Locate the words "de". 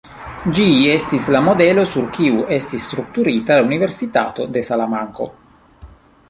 4.57-4.65